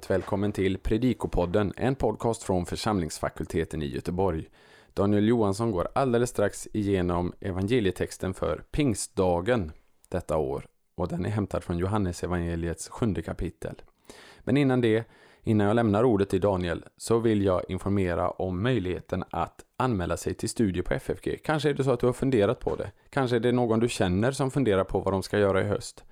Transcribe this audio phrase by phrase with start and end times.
[0.00, 4.48] varmt välkommen till Predikopodden, en podcast från församlingsfakulteten i Göteborg.
[4.94, 9.72] Daniel Johansson går alldeles strax igenom evangelietexten för pingstdagen
[10.08, 13.82] detta år och den är hämtad från Johannes evangeliets sjunde kapitel.
[14.40, 15.04] Men innan det,
[15.42, 20.34] innan jag lämnar ordet till Daniel, så vill jag informera om möjligheten att anmäla sig
[20.34, 21.40] till studier på FFG.
[21.44, 22.92] Kanske är det så att du har funderat på det.
[23.10, 26.04] Kanske är det någon du känner som funderar på vad de ska göra i höst.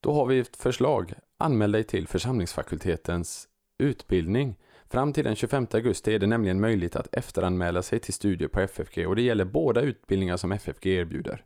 [0.00, 1.14] Då har vi ett förslag.
[1.42, 3.48] Anmäl dig till församlingsfakultetens
[3.78, 4.56] utbildning.
[4.88, 8.60] Fram till den 25 augusti är det nämligen möjligt att efteranmäla sig till studier på
[8.60, 11.44] FFG och det gäller båda utbildningar som FFG erbjuder.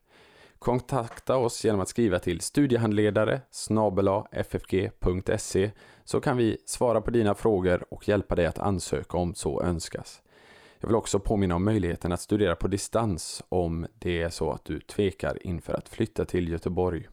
[0.59, 3.41] Kontakta oss genom att skriva till studiehandledare
[4.33, 5.71] ffg.se
[6.05, 10.23] så kan vi svara på dina frågor och hjälpa dig att ansöka om så önskas.
[10.81, 14.65] Jag vill också påminna om möjligheten att studera på distans om det är så att
[14.65, 17.09] du tvekar inför att flytta till Göteborg.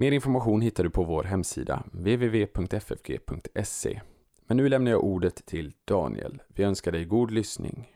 [0.00, 4.00] Mer information hittar du på vår hemsida www.ffg.se.
[4.46, 6.42] Men nu lämnar jag ordet till Daniel.
[6.48, 7.92] Vi önskar dig god lyssning.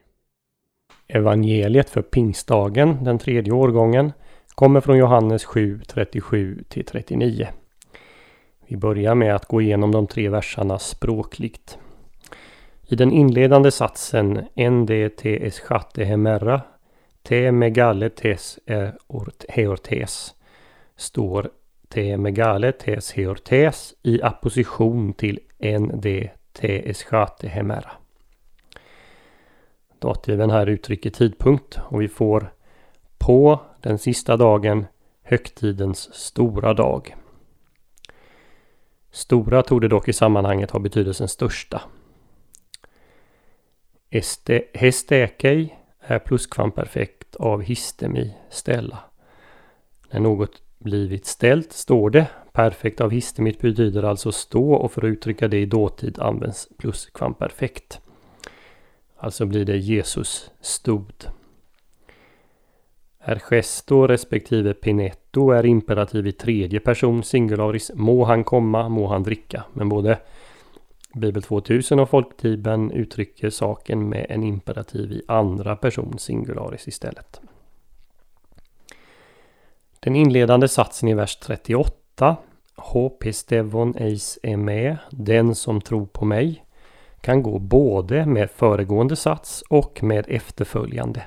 [1.06, 4.12] Evangeliet för pingstdagen, den tredje årgången,
[4.54, 7.48] kommer från Johannes 7, 37 39.
[8.66, 11.78] Vi börjar med att gå igenom de tre verserna språkligt.
[12.86, 16.62] I den inledande satsen NDTS chatte hemera
[17.22, 18.92] te megale tes e
[19.48, 20.34] heortes
[20.96, 21.50] står
[21.94, 27.90] te megale tes heortes i apposition till NDTS chatte hemera.
[29.98, 32.52] Dativen här uttrycker tidpunkt och vi får
[33.18, 34.86] på den sista dagen
[35.22, 37.16] högtidens stora dag.
[39.10, 41.82] Stora tog det dock i sammanhanget ha betydelsen största.
[44.10, 48.98] Este, hestekei är pluskvamperfekt av histemi, ställa.
[50.10, 52.26] När något blivit ställt står det.
[52.52, 58.00] Perfekt av histemit betyder alltså stå och för att uttrycka det i dåtid används pluskvamperfekt.
[59.16, 61.12] Alltså blir det Jesus stod.
[63.18, 67.90] Är gesto respektive pinetto är imperativ i tredje person singularis.
[67.94, 69.64] Må han komma, må han dricka.
[69.72, 70.18] Men både
[71.14, 77.40] Bibel 2000 och Folktibeln uttrycker saken med en imperativ i andra person singularis istället.
[80.04, 82.36] Den inledande satsen i vers 38
[82.76, 86.64] Hopistevon eis är med, den som tror på mig,
[87.20, 91.22] kan gå både med föregående sats och med efterföljande.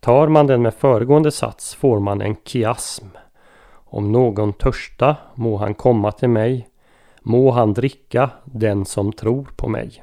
[0.00, 3.06] Tar man den med föregående sats får man en kiasm.
[3.72, 6.68] Om någon törsta må han komma till mig,
[7.22, 10.02] må han dricka den som tror på mig.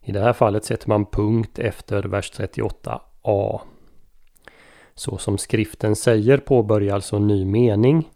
[0.00, 3.60] I det här fallet sätter man punkt efter vers 38a.
[5.02, 8.10] Så som skriften säger påbörjar alltså en ny mening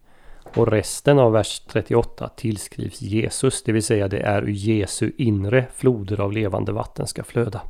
[0.57, 5.67] och resten av vers 38 tillskrivs Jesus, det vill säga det är ur Jesu inre
[5.75, 7.61] floder av levande vatten ska flöda.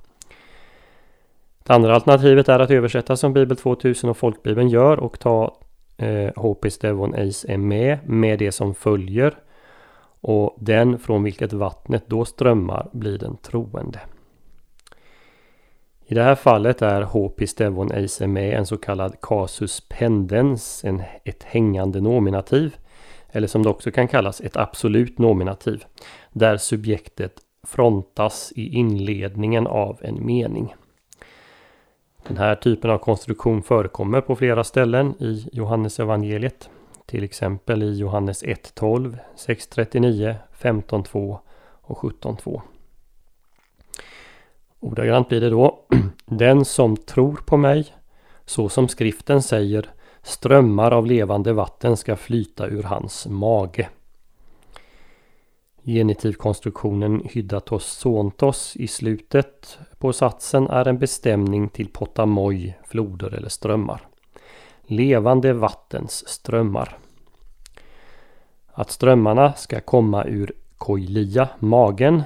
[1.64, 5.56] Det andra alternativet är att översätta som Bibel 2000 och Folkbibeln gör och ta
[5.96, 9.34] eh, Hopis Devon Eis är med med det som följer.
[10.20, 14.00] Och den från vilket vattnet då strömmar blir den troende.
[16.08, 21.42] I det här fallet är HP-stevon Eis med en så kallad casus pendens, en, ett
[21.42, 22.76] hängande nominativ.
[23.28, 25.84] Eller som det också kan kallas ett absolut nominativ.
[26.32, 27.32] Där subjektet
[27.66, 30.74] frontas i inledningen av en mening.
[32.28, 36.70] Den här typen av konstruktion förekommer på flera ställen i Johannes evangeliet.
[37.06, 41.38] Till exempel i Johannes 1.12, 6.39, 15.2
[41.80, 42.60] och 17.2.
[44.86, 45.78] Ordagrant blir det då
[46.24, 47.94] Den som tror på mig,
[48.44, 49.90] så som skriften säger,
[50.22, 53.88] strömmar av levande vatten ska flyta ur hans mage.
[55.82, 64.08] Genitivkonstruktionen hyddatos sontos i slutet på satsen är en bestämning till potamoj, floder eller strömmar.
[64.82, 66.98] Levande vattens strömmar.
[68.66, 72.22] Att strömmarna ska komma ur koilia, magen,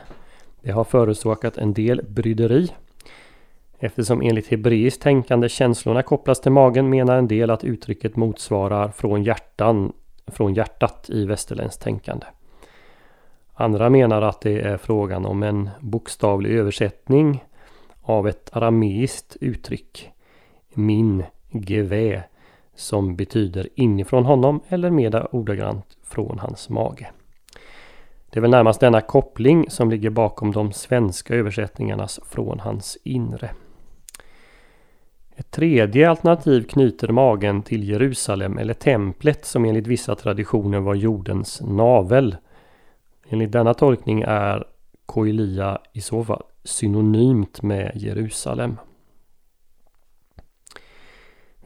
[0.63, 2.69] det har förorsakat en del bryderi.
[3.79, 9.23] Eftersom enligt hebreiskt tänkande känslorna kopplas till magen menar en del att uttrycket motsvarar från
[9.23, 9.93] hjärtan,
[10.27, 12.27] från hjärtat i västerländskt tänkande.
[13.55, 17.45] Andra menar att det är frågan om en bokstavlig översättning
[18.03, 20.11] av ett arameiskt uttryck.
[20.75, 22.23] Min gevä
[22.75, 27.11] som betyder inifrån honom eller mera ordagrant från hans mage.
[28.31, 33.51] Det är väl närmast denna koppling som ligger bakom de svenska översättningarnas från hans inre.
[35.37, 41.61] Ett tredje alternativ knyter magen till Jerusalem eller templet som enligt vissa traditioner var jordens
[41.61, 42.37] navel
[43.33, 44.65] Enligt denna tolkning är
[45.07, 48.77] Koilia i så fall synonymt med Jerusalem.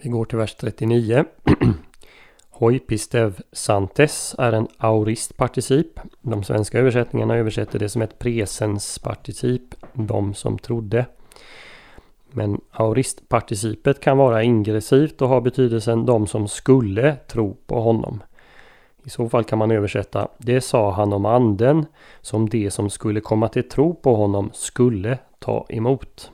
[0.03, 1.25] Vi går till vers 39.
[2.57, 6.01] Hoipistev santes är en auristparticip.
[6.21, 11.07] De svenska översättningarna översätter det som ett presensparticip, de som trodde.
[12.31, 18.23] Men auristparticipet kan vara ingressivt och ha betydelsen de som skulle tro på honom.
[19.05, 21.87] I så fall kan man översätta Det sa han om anden
[22.21, 26.31] som de som skulle komma till tro på honom skulle ta emot.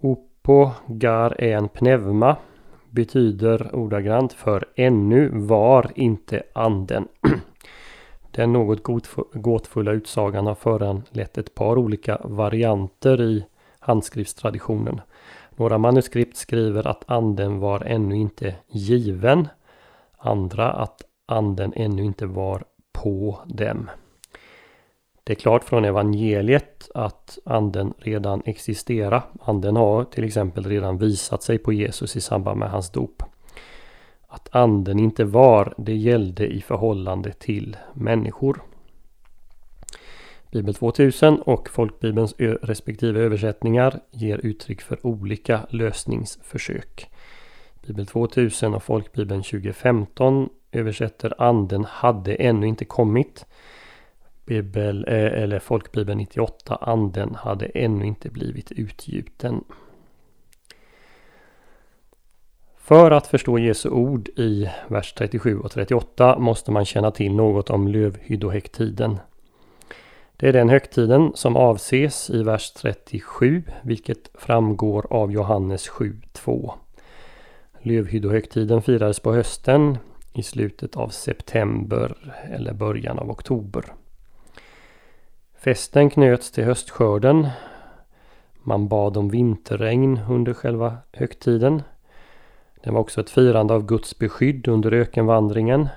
[0.00, 2.36] Opo gar en pneuma
[2.94, 7.08] betyder ordagrant för ännu var inte anden.
[8.30, 8.82] Den något
[9.32, 13.44] gåtfulla utsagan har föranlett ett par olika varianter i
[13.78, 15.00] handskriftstraditionen.
[15.56, 19.48] Några manuskript skriver att anden var ännu inte given.
[20.18, 23.90] Andra att anden ännu inte var på dem.
[25.24, 29.22] Det är klart från evangeliet att anden redan existerar.
[29.40, 33.22] Anden har till exempel redan visat sig på Jesus i samband med hans dop.
[34.28, 38.62] Att anden inte var, det gällde i förhållande till människor.
[40.50, 47.10] Bibel 2000 och Folkbibelns respektive översättningar ger uttryck för olika lösningsförsök.
[47.86, 53.46] Bibel 2000 och Folkbibeln 2015 översätter anden hade ännu inte kommit.
[54.44, 59.64] Bibel, eh, eller Folkbibeln 98 anden hade ännu inte blivit utgjuten.
[62.76, 67.70] För att förstå Jesu ord i vers 37 och 38 måste man känna till något
[67.70, 69.18] om lövhyddohögtiden.
[70.36, 76.72] Det är den högtiden som avses i vers 37 vilket framgår av Johannes 7.2.
[77.82, 79.98] Lövhyddohögtiden firades på hösten
[80.32, 82.14] i slutet av september
[82.50, 83.84] eller början av oktober.
[85.64, 87.48] Festen knöts till höstskörden.
[88.62, 91.82] Man bad om vinterregn under själva högtiden.
[92.82, 95.88] Det var också ett firande av Guds beskydd under ökenvandringen.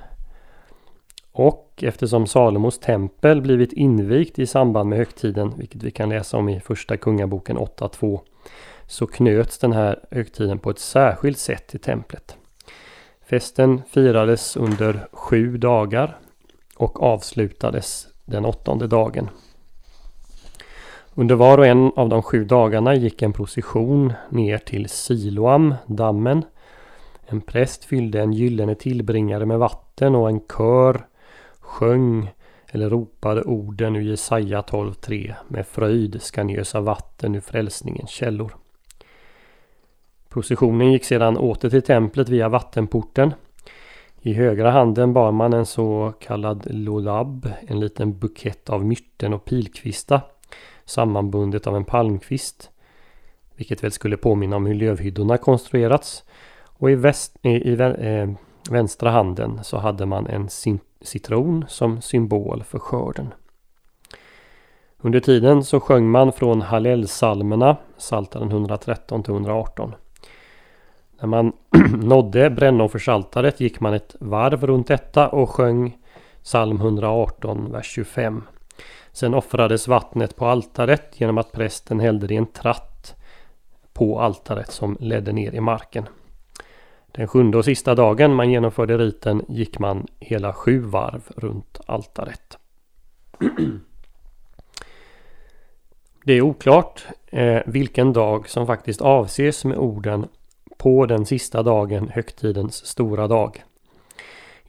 [1.31, 6.49] Och eftersom Salomos tempel blivit invigt i samband med högtiden, vilket vi kan läsa om
[6.49, 8.19] i Första Kungaboken 8.2,
[8.85, 12.37] så knöts den här högtiden på ett särskilt sätt till templet.
[13.21, 16.17] Festen firades under sju dagar
[16.75, 19.29] och avslutades den åttonde dagen.
[21.19, 26.45] Under var och en av de sju dagarna gick en procession ner till Siloam, dammen.
[27.25, 31.05] En präst fyllde en gyllene tillbringare med vatten och en kör
[31.59, 32.31] sjöng
[32.67, 38.55] eller ropade orden ur Jesaja 12.3 Med fröjd ska ni ösa vatten ur frälsningens källor.
[40.29, 43.33] Processionen gick sedan åter till templet via vattenporten.
[44.21, 49.45] I högra handen bar man en så kallad lolab, en liten bukett av myrten och
[49.45, 50.21] pilkvista
[50.87, 52.69] sammanbundet av en palmkvist.
[53.55, 56.23] Vilket väl skulle påminna om hur lövhyddorna konstruerats.
[56.63, 58.29] Och i, väst, i, i eh,
[58.69, 60.49] vänstra handen så hade man en
[61.01, 63.33] citron som symbol för skörden.
[65.01, 69.95] Under tiden så sjöng man från Hallelsalmerna, Psaltaren 113 till 118.
[71.19, 71.51] När man
[71.93, 75.97] nådde brännoffersaltaret gick man ett varv runt detta och sjöng
[76.43, 78.43] psalm 118, vers 25.
[79.17, 83.15] Sen offrades vattnet på altaret genom att prästen hällde det i en tratt
[83.93, 86.07] på altaret som ledde ner i marken.
[87.11, 92.57] Den sjunde och sista dagen man genomförde riten gick man hela sju varv runt altaret.
[96.23, 100.27] Det är oklart eh, vilken dag som faktiskt avses med orden
[100.77, 103.63] på den sista dagen, högtidens stora dag.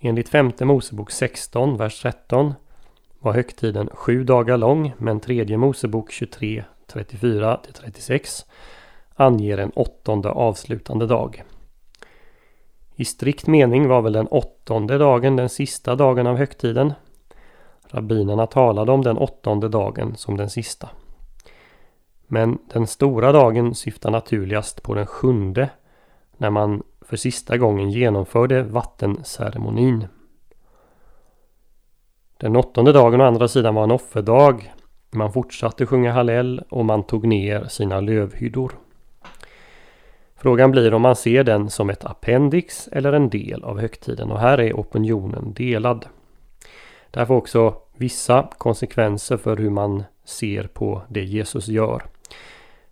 [0.01, 2.55] Enligt femte Mosebok 16, vers 13
[3.19, 8.45] var högtiden sju dagar lång men tredje Mosebok 23, 34-36
[9.15, 11.45] anger en åttonde avslutande dag.
[12.95, 16.93] I strikt mening var väl den åttonde dagen den sista dagen av högtiden.
[17.89, 20.89] Rabbinerna talade om den åttonde dagen som den sista.
[22.27, 25.71] Men den stora dagen syftar naturligast på den sjunde
[26.37, 30.07] när man för sista gången genomförde vattenceremonin.
[32.39, 34.75] Den åttonde dagen å andra sidan var en offerdag.
[35.11, 38.73] Man fortsatte sjunga Hallel och man tog ner sina lövhyddor.
[40.37, 44.41] Frågan blir om man ser den som ett appendix eller en del av högtiden och
[44.41, 46.07] här är opinionen delad.
[47.11, 52.03] Det här får också vissa konsekvenser för hur man ser på det Jesus gör.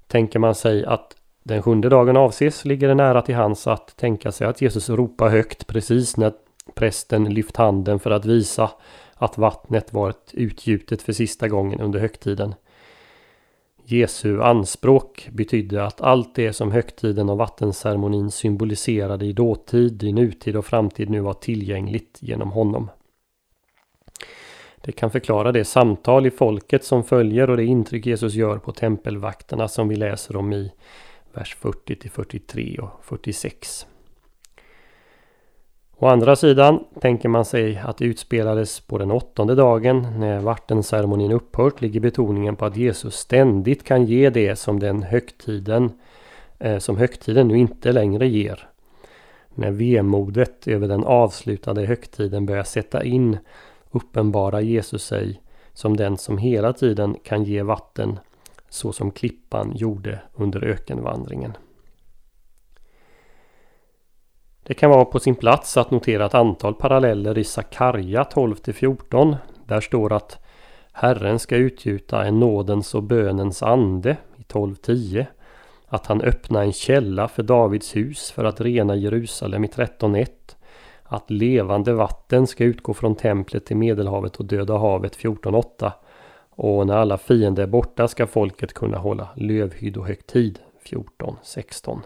[0.06, 4.32] Tänker man sig att den sjunde dagen avses ligger det nära till hands att tänka
[4.32, 6.32] sig att Jesus ropar högt precis när
[6.74, 8.70] prästen lyft handen för att visa
[9.16, 12.54] att vattnet varit utgjutet för sista gången under högtiden.
[13.84, 20.56] Jesu anspråk betydde att allt det som högtiden och vattenceremonin symboliserade i dåtid, i nutid
[20.56, 22.90] och framtid nu var tillgängligt genom honom.
[24.80, 28.72] Det kan förklara det samtal i folket som följer och det intryck Jesus gör på
[28.72, 30.72] tempelvakterna som vi läser om i
[31.32, 33.86] vers 40 till 43 och 46.
[35.98, 41.32] Å andra sidan tänker man sig att det utspelades på den åttonde dagen när vattenceremonin
[41.32, 45.92] upphört ligger betoningen på att Jesus ständigt kan ge det som den högtiden
[46.58, 48.68] eh, som högtiden nu inte längre ger.
[49.54, 53.38] När vemodet över den avslutade högtiden börjar sätta in
[53.90, 55.40] uppenbarar Jesus sig
[55.72, 58.18] som den som hela tiden kan ge vatten
[58.68, 61.52] så som klippan gjorde under ökenvandringen.
[64.66, 69.36] Det kan vara på sin plats att notera ett antal paralleller i Sakarja 12-14.
[69.66, 70.38] Där står att
[70.92, 75.26] Herren ska utgjuta en nådens och bönens ande i 12.10.
[75.86, 80.26] Att han öppnar en källa för Davids hus för att rena Jerusalem i 13.1.
[81.02, 85.92] Att levande vatten ska utgå från templet till Medelhavet och Döda havet 14.8.
[86.50, 92.00] Och när alla fiender är borta ska folket kunna hålla lövhyddohögtid 14.16.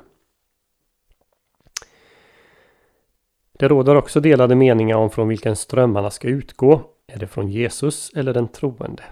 [3.60, 6.80] Det råder också delade meningar om från vilken strömmarna ska utgå.
[7.06, 9.02] Är det från Jesus eller den troende?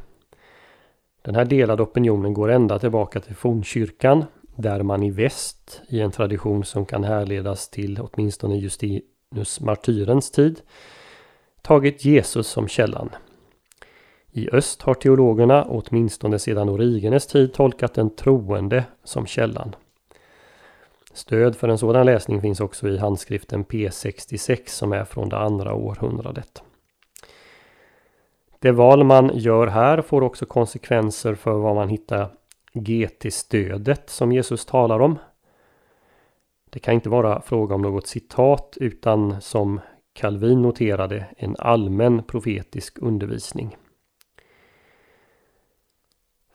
[1.23, 4.25] Den här delade opinionen går ända tillbaka till fornkyrkan
[4.57, 10.61] där man i väst, i en tradition som kan härledas till åtminstone Justinus martyrens tid,
[11.63, 13.11] tagit Jesus som källan.
[14.33, 19.75] I öst har teologerna, åtminstone sedan Origenes tid, tolkat den troende som källan.
[21.19, 25.75] Stöd för en sådan läsning finns också i handskriften P66 som är från det andra
[25.75, 26.63] århundradet.
[28.59, 32.31] Det val man gör här får också konsekvenser för vad man hittar
[32.73, 35.19] GT-stödet som Jesus talar om.
[36.71, 39.81] Det kan inte vara fråga om något citat utan som
[40.13, 43.77] Calvin noterade en allmän profetisk undervisning.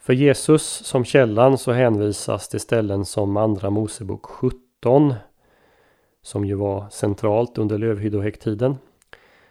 [0.03, 5.13] För Jesus som källan så hänvisas till ställen som Andra Mosebok 17
[6.21, 8.77] som ju var centralt under lövhyddohögtiden.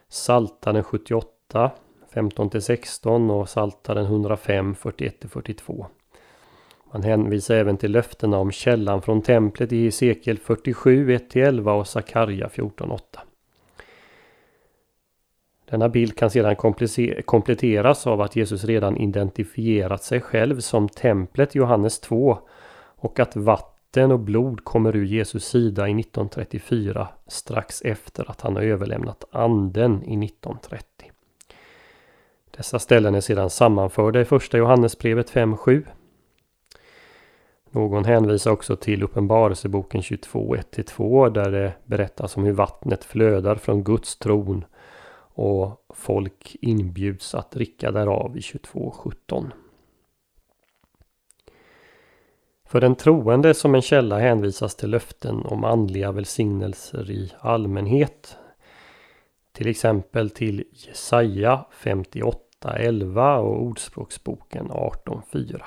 [0.09, 1.71] Saltaren 78
[2.13, 5.85] 15-16 och Saltaren 105 41-42.
[6.91, 12.47] Man hänvisar även till löftena om källan från templet i Hesekiel 47 1-11 och Sakarja
[12.47, 12.99] 14-8.
[15.73, 16.55] Denna bild kan sedan
[17.25, 22.37] kompletteras av att Jesus redan identifierat sig själv som templet Johannes 2
[22.95, 28.55] och att vatten och blod kommer ur Jesus sida i 1934 strax efter att han
[28.55, 31.11] har överlämnat anden i 1930.
[32.57, 35.85] Dessa ställen är sedan sammanförda i första Johannesbrevet 5.7.
[37.71, 43.83] Någon hänvisar också till Uppenbarelseboken 22 1-2 där det berättas om hur vattnet flödar från
[43.83, 44.65] Guds tron
[45.33, 49.51] och folk inbjuds att dricka därav i 22.17.
[52.65, 58.37] För den troende som en källa hänvisas till löften om andliga välsignelser i allmänhet.
[59.51, 65.61] Till exempel till Jesaja 58.11 och Ordspråksboken 18.4.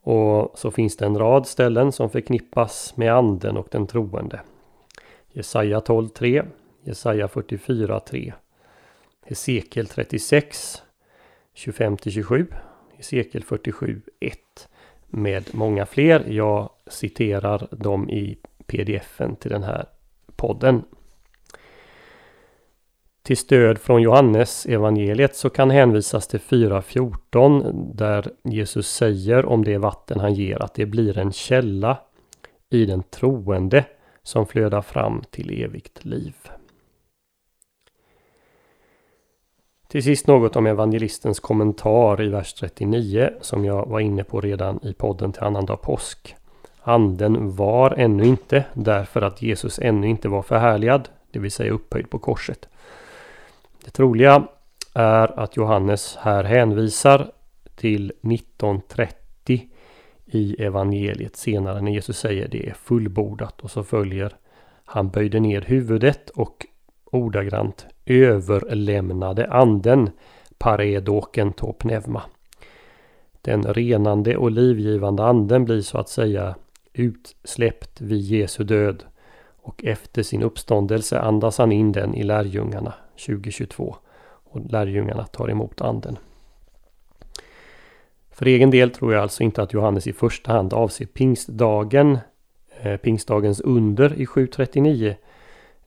[0.00, 4.40] Och så finns det en rad ställen som förknippas med anden och den troende.
[5.32, 6.46] Jesaja 12.3
[6.86, 8.32] Jesaja 44 3.
[9.22, 10.82] Hesekiel 36
[11.54, 12.46] 25-27.
[12.96, 14.38] Hesekiel 47 1.
[15.06, 16.24] Med många fler.
[16.28, 19.86] Jag citerar dem i pdfen till den här
[20.36, 20.82] podden.
[23.22, 29.78] Till stöd från Johannes evangeliet så kan hänvisas till 4.14 där Jesus säger om det
[29.78, 31.98] vatten han ger att det blir en källa
[32.70, 33.84] i den troende
[34.22, 36.34] som flödar fram till evigt liv.
[39.88, 44.80] Till sist något om evangelistens kommentar i vers 39 som jag var inne på redan
[44.82, 46.36] i podden till annandag påsk.
[46.82, 52.10] Anden var ännu inte därför att Jesus ännu inte var förhärligad, det vill säga upphöjd
[52.10, 52.68] på korset.
[53.84, 54.48] Det troliga
[54.94, 57.30] är att Johannes här hänvisar
[57.76, 59.68] till 1930
[60.26, 64.36] i evangeliet senare när Jesus säger det är fullbordat och så följer
[64.84, 66.66] han böjde ner huvudet och
[67.16, 70.10] ordagrant överlämnade anden
[70.58, 72.22] paredoken to pneuma.
[73.42, 76.54] Den renande och livgivande anden blir så att säga
[76.92, 79.04] utsläppt vid Jesu död
[79.62, 82.94] Och efter sin uppståndelse andas han in den i lärjungarna
[83.26, 83.96] 2022.
[84.24, 86.18] Och lärjungarna tar emot anden.
[88.30, 92.18] För egen del tror jag alltså inte att Johannes i första hand avser pingstdagen,
[92.80, 95.16] eh, pingstdagens under i 739,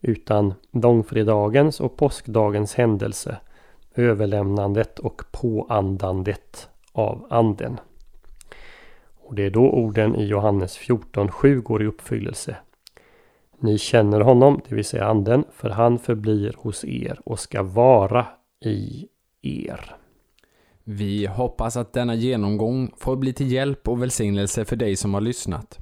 [0.02, 3.38] utan långfredagens och påskdagens händelse,
[3.96, 7.80] överlämnandet och påandandet av anden.
[9.16, 12.56] Och det är då orden i Johannes 14.7 går i uppfyllelse.
[13.60, 18.28] Ni känner honom, det vill säga anden, för han förblir hos er och ska vara
[18.66, 19.08] i
[19.42, 19.96] er.
[20.84, 25.22] Vi hoppas att denna genomgång får bli till hjälp och välsignelse för dig som har
[25.22, 25.80] lyssnat.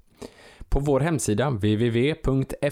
[0.77, 2.67] På vår hemsida www.ffg.se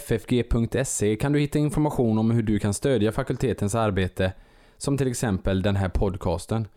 [1.15, 4.33] kan du hitta information om hur du kan stödja fakultetens arbete,
[4.77, 6.67] som till exempel den här podcasten.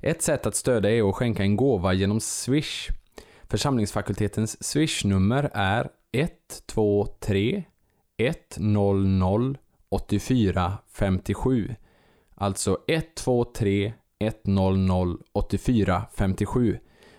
[0.00, 2.88] Ett sätt att stödja är att skänka en gåva genom Swish.
[3.42, 7.64] Församlingsfakultetens Swish-nummer är 123
[8.18, 9.54] 100
[9.88, 11.74] 84 57.
[12.34, 16.78] Alltså 123 100 84 57.